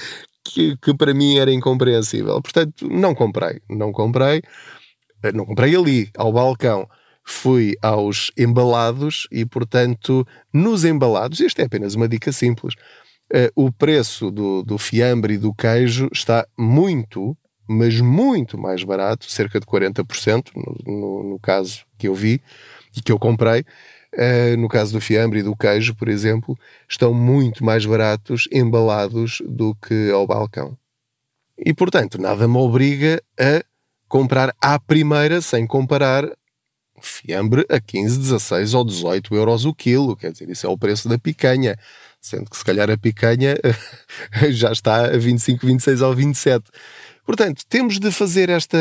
que, 0.44 0.76
que 0.76 0.94
para 0.94 1.14
mim 1.14 1.38
era 1.38 1.52
incompreensível. 1.52 2.40
Portanto, 2.40 2.88
não 2.88 3.14
comprei. 3.14 3.60
Não 3.68 3.92
comprei. 3.92 4.42
Eh, 5.22 5.32
não 5.32 5.44
comprei 5.44 5.74
ali, 5.74 6.10
ao 6.16 6.32
balcão. 6.32 6.88
Fui 7.24 7.76
aos 7.80 8.30
embalados 8.36 9.26
e, 9.30 9.44
portanto, 9.44 10.26
nos 10.52 10.84
embalados, 10.84 11.40
isto 11.40 11.60
é 11.60 11.64
apenas 11.64 11.94
uma 11.94 12.08
dica 12.08 12.32
simples, 12.32 12.74
uh, 13.32 13.50
o 13.54 13.70
preço 13.70 14.30
do, 14.30 14.62
do 14.62 14.76
fiambre 14.78 15.34
e 15.34 15.38
do 15.38 15.54
queijo 15.54 16.08
está 16.12 16.46
muito, 16.58 17.36
mas 17.68 18.00
muito 18.00 18.58
mais 18.58 18.82
barato, 18.82 19.30
cerca 19.30 19.60
de 19.60 19.66
40%, 19.66 20.50
no, 20.56 20.92
no, 20.92 21.22
no 21.30 21.38
caso 21.38 21.84
que 21.96 22.08
eu 22.08 22.14
vi 22.14 22.40
e 22.96 23.00
que 23.00 23.12
eu 23.12 23.18
comprei, 23.18 23.64
Uh, 24.14 24.58
no 24.58 24.68
caso 24.68 24.92
do 24.92 25.00
fiambre 25.00 25.38
e 25.38 25.42
do 25.42 25.56
queijo, 25.56 25.94
por 25.94 26.06
exemplo, 26.06 26.54
estão 26.86 27.14
muito 27.14 27.64
mais 27.64 27.86
baratos 27.86 28.46
embalados 28.52 29.40
do 29.48 29.74
que 29.74 30.10
ao 30.10 30.26
balcão. 30.26 30.76
E, 31.56 31.72
portanto, 31.72 32.20
nada 32.20 32.46
me 32.46 32.58
obriga 32.58 33.22
a 33.40 33.64
comprar 34.08 34.54
à 34.60 34.78
primeira 34.78 35.40
sem 35.40 35.66
comparar 35.66 36.30
fiambre 37.06 37.66
a 37.68 37.80
15, 37.80 38.18
16 38.18 38.74
ou 38.74 38.84
18 38.84 39.34
euros 39.34 39.64
o 39.64 39.74
quilo. 39.74 40.16
Quer 40.16 40.32
dizer, 40.32 40.48
isso 40.48 40.66
é 40.66 40.68
o 40.68 40.78
preço 40.78 41.08
da 41.08 41.18
picanha. 41.18 41.76
Sendo 42.20 42.48
que 42.48 42.56
se 42.56 42.64
calhar 42.64 42.88
a 42.90 42.96
picanha 42.96 43.56
já 44.50 44.72
está 44.72 45.06
a 45.06 45.18
25, 45.18 45.66
26 45.66 46.00
ou 46.00 46.14
27. 46.14 46.64
Portanto, 47.24 47.62
temos 47.68 47.98
de 47.98 48.10
fazer 48.10 48.48
esta, 48.48 48.78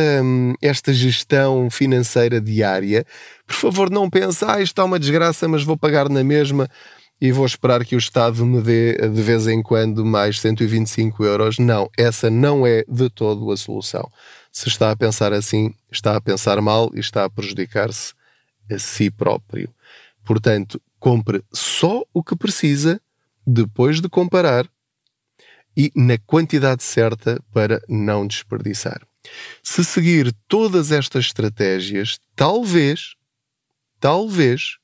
esta 0.61 0.93
gestão 0.93 1.69
financeira 1.69 2.41
diária. 2.41 3.05
Por 3.45 3.55
favor, 3.55 3.89
não 3.89 4.09
pense, 4.09 4.43
ah, 4.45 4.61
isto 4.61 4.73
está 4.73 4.83
uma 4.83 4.99
desgraça, 4.99 5.47
mas 5.47 5.63
vou 5.63 5.77
pagar 5.77 6.09
na 6.09 6.23
mesma 6.23 6.67
e 7.21 7.31
vou 7.31 7.45
esperar 7.45 7.85
que 7.85 7.95
o 7.95 7.99
Estado 7.99 8.43
me 8.43 8.61
dê 8.61 8.93
de 8.95 9.21
vez 9.21 9.47
em 9.47 9.61
quando 9.61 10.03
mais 10.03 10.39
125 10.39 11.23
euros. 11.23 11.59
Não, 11.59 11.87
essa 11.95 12.31
não 12.31 12.65
é 12.65 12.83
de 12.87 13.09
todo 13.11 13.51
a 13.51 13.57
solução. 13.57 14.09
Se 14.51 14.67
está 14.67 14.91
a 14.91 14.95
pensar 14.95 15.31
assim, 15.31 15.73
está 15.91 16.15
a 16.15 16.21
pensar 16.21 16.61
mal 16.61 16.91
e 16.93 16.99
está 16.99 17.23
a 17.23 17.29
prejudicar-se 17.29 18.13
a 18.69 18.77
si 18.77 19.09
próprio. 19.09 19.73
Portanto, 20.25 20.81
compre 20.99 21.43
só 21.51 22.03
o 22.13 22.23
que 22.23 22.35
precisa 22.35 23.01
depois 23.45 24.01
de 24.01 24.09
comparar 24.09 24.69
e 25.75 25.91
na 25.95 26.17
quantidade 26.17 26.83
certa 26.83 27.41
para 27.53 27.81
não 27.87 28.27
desperdiçar. 28.27 29.01
Se 29.63 29.83
seguir 29.83 30.33
todas 30.47 30.91
estas 30.91 31.25
estratégias, 31.25 32.19
talvez, 32.35 33.15
talvez 33.99 34.77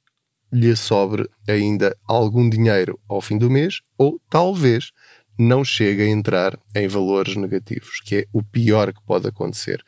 lhe 0.52 0.76
sobre 0.76 1.30
ainda 1.48 1.96
algum 2.08 2.50
dinheiro 2.50 3.00
ao 3.08 3.22
fim 3.22 3.38
do 3.38 3.50
mês 3.50 3.82
ou 3.98 4.20
talvez 4.30 4.92
não 5.38 5.64
chegue 5.64 6.04
a 6.04 6.08
entrar 6.08 6.58
em 6.74 6.88
valores 6.88 7.36
negativos, 7.36 8.02
que 8.02 8.16
é 8.16 8.26
o 8.34 8.42
pior 8.42 8.94
que 8.94 9.02
pode 9.04 9.28
acontecer. 9.28 9.84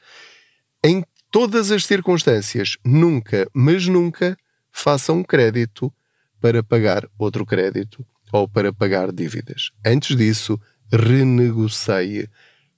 Em 0.83 1.03
todas 1.31 1.71
as 1.71 1.85
circunstâncias, 1.85 2.77
nunca, 2.83 3.49
mas 3.53 3.87
nunca, 3.87 4.37
faça 4.71 5.11
um 5.11 5.23
crédito 5.23 5.91
para 6.39 6.63
pagar 6.63 7.07
outro 7.17 7.45
crédito 7.45 8.05
ou 8.31 8.47
para 8.47 8.71
pagar 8.71 9.11
dívidas. 9.11 9.71
Antes 9.85 10.15
disso, 10.15 10.59
renegocie, 10.91 12.29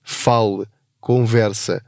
fale, 0.02 0.66
conversa, 1.00 1.84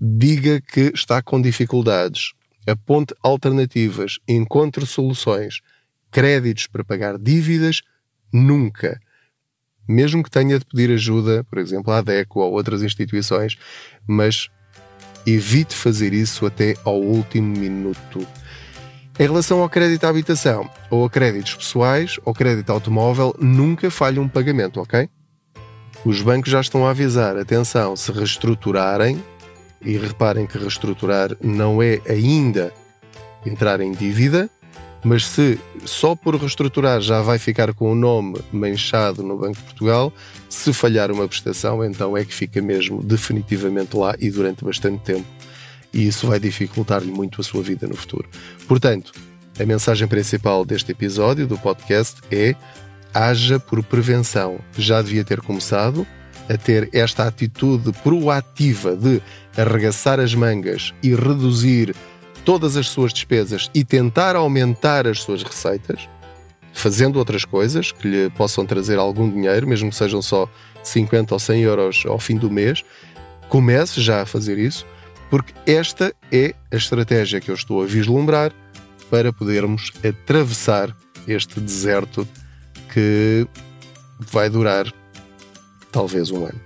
diga 0.00 0.60
que 0.60 0.92
está 0.94 1.22
com 1.22 1.40
dificuldades, 1.40 2.32
aponte 2.66 3.14
alternativas, 3.22 4.18
encontre 4.26 4.86
soluções, 4.86 5.60
créditos 6.10 6.66
para 6.66 6.84
pagar 6.84 7.18
dívidas, 7.18 7.82
nunca. 8.32 9.00
Mesmo 9.88 10.22
que 10.22 10.30
tenha 10.30 10.58
de 10.58 10.64
pedir 10.64 10.90
ajuda, 10.92 11.44
por 11.44 11.58
exemplo, 11.58 11.92
à 11.92 12.00
DECO 12.00 12.40
ou 12.40 12.52
outras 12.52 12.82
instituições, 12.82 13.56
mas 14.06 14.48
evite 15.26 15.74
fazer 15.74 16.12
isso 16.12 16.46
até 16.46 16.74
ao 16.84 17.00
último 17.00 17.56
minuto. 17.56 18.26
Em 19.18 19.24
relação 19.24 19.60
ao 19.60 19.68
crédito 19.68 20.04
à 20.04 20.08
habitação, 20.08 20.68
ou 20.90 21.04
a 21.04 21.10
créditos 21.10 21.54
pessoais, 21.54 22.18
ou 22.24 22.32
crédito 22.32 22.70
automóvel, 22.70 23.34
nunca 23.38 23.90
falha 23.90 24.20
um 24.20 24.28
pagamento, 24.28 24.80
ok? 24.80 25.08
Os 26.04 26.22
bancos 26.22 26.50
já 26.50 26.60
estão 26.60 26.86
a 26.86 26.90
avisar, 26.90 27.36
atenção, 27.36 27.94
se 27.94 28.10
reestruturarem, 28.10 29.22
e 29.84 29.96
reparem 29.96 30.46
que 30.46 30.58
reestruturar 30.58 31.36
não 31.42 31.82
é 31.82 32.00
ainda 32.08 32.72
entrar 33.44 33.80
em 33.80 33.92
dívida, 33.92 34.48
mas 35.04 35.26
se 35.26 35.58
só 35.84 36.14
por 36.14 36.36
reestruturar 36.36 37.00
já 37.00 37.22
vai 37.22 37.38
ficar 37.38 37.74
com 37.74 37.90
o 37.90 37.94
nome 37.94 38.38
manchado 38.52 39.22
no 39.22 39.36
Banco 39.36 39.56
de 39.56 39.64
Portugal, 39.64 40.12
se 40.48 40.72
falhar 40.72 41.10
uma 41.10 41.26
prestação, 41.26 41.84
então 41.84 42.16
é 42.16 42.24
que 42.24 42.32
fica 42.32 42.62
mesmo 42.62 43.02
definitivamente 43.02 43.96
lá 43.96 44.14
e 44.18 44.30
durante 44.30 44.64
bastante 44.64 45.02
tempo 45.02 45.26
e 45.92 46.06
isso 46.06 46.26
vai 46.26 46.40
dificultar-lhe 46.40 47.10
muito 47.10 47.40
a 47.40 47.44
sua 47.44 47.62
vida 47.62 47.86
no 47.86 47.94
futuro. 47.94 48.28
Portanto, 48.66 49.12
a 49.58 49.66
mensagem 49.66 50.08
principal 50.08 50.64
deste 50.64 50.92
episódio 50.92 51.46
do 51.46 51.58
podcast 51.58 52.20
é: 52.30 52.54
haja 53.12 53.60
por 53.60 53.82
prevenção. 53.84 54.58
Já 54.76 55.02
devia 55.02 55.24
ter 55.24 55.40
começado 55.40 56.06
a 56.48 56.56
ter 56.56 56.88
esta 56.92 57.26
atitude 57.26 57.92
proativa 58.02 58.96
de 58.96 59.22
arregaçar 59.56 60.18
as 60.18 60.34
mangas 60.34 60.92
e 61.02 61.14
reduzir 61.14 61.94
todas 62.44 62.76
as 62.76 62.88
suas 62.88 63.12
despesas 63.12 63.70
e 63.74 63.84
tentar 63.84 64.36
aumentar 64.36 65.06
as 65.06 65.20
suas 65.20 65.42
receitas, 65.42 66.08
fazendo 66.72 67.18
outras 67.18 67.44
coisas 67.44 67.92
que 67.92 68.08
lhe 68.08 68.30
possam 68.30 68.66
trazer 68.66 68.98
algum 68.98 69.30
dinheiro, 69.30 69.66
mesmo 69.66 69.90
que 69.90 69.96
sejam 69.96 70.22
só 70.22 70.48
50 70.82 71.34
ou 71.34 71.38
100 71.38 71.62
euros 71.62 72.02
ao 72.06 72.18
fim 72.18 72.36
do 72.36 72.50
mês. 72.50 72.84
Comece 73.48 74.00
já 74.00 74.22
a 74.22 74.26
fazer 74.26 74.58
isso 74.58 74.86
porque 75.32 75.54
esta 75.66 76.14
é 76.30 76.54
a 76.70 76.76
estratégia 76.76 77.40
que 77.40 77.50
eu 77.50 77.54
estou 77.54 77.82
a 77.82 77.86
vislumbrar 77.86 78.52
para 79.10 79.32
podermos 79.32 79.90
atravessar 80.06 80.94
este 81.26 81.58
deserto 81.58 82.28
que 82.92 83.46
vai 84.18 84.50
durar 84.50 84.92
talvez 85.90 86.30
um 86.30 86.44
ano. 86.44 86.60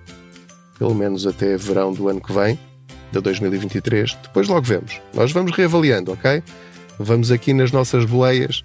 Pelo 0.79 0.95
menos 0.95 1.27
até 1.27 1.57
verão 1.57 1.93
do 1.93 2.09
ano 2.09 2.21
que 2.21 2.33
vem, 2.33 2.59
de 3.13 3.21
2023. 3.21 4.15
Depois 4.23 4.49
logo 4.49 4.63
vemos. 4.63 5.01
Nós 5.15 5.33
vamos 5.33 5.53
reavaliando, 5.53 6.13
ok? 6.13 6.43
Vamos 6.99 7.31
aqui 7.31 7.53
nas 7.53 7.71
nossas 7.71 8.05
boleias, 8.05 8.65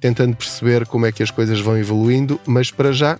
tentando 0.00 0.36
perceber 0.36 0.86
como 0.86 1.06
é 1.06 1.12
que 1.12 1.22
as 1.22 1.30
coisas 1.30 1.60
vão 1.60 1.76
evoluindo, 1.78 2.40
mas 2.46 2.70
para 2.70 2.92
já, 2.92 3.18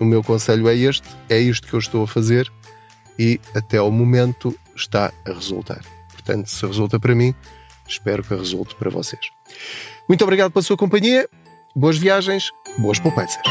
o 0.00 0.04
meu 0.04 0.22
conselho 0.22 0.68
é 0.68 0.74
este, 0.74 1.06
é 1.28 1.38
isto 1.38 1.66
que 1.66 1.74
eu 1.74 1.80
estou 1.80 2.04
a 2.04 2.08
fazer 2.08 2.50
e 3.18 3.40
até 3.54 3.78
ao 3.78 3.90
momento 3.90 4.56
está 4.74 5.12
a 5.26 5.32
resultar. 5.32 5.80
Portanto, 6.12 6.48
se 6.48 6.64
resulta 6.66 6.98
para 6.98 7.14
mim, 7.14 7.34
espero 7.86 8.22
que 8.22 8.34
resulte 8.34 8.74
para 8.74 8.90
vocês. 8.90 9.22
Muito 10.08 10.22
obrigado 10.22 10.50
pela 10.50 10.62
sua 10.62 10.76
companhia, 10.76 11.28
boas 11.74 11.98
viagens, 11.98 12.50
boas 12.78 12.98
poupanças. 12.98 13.42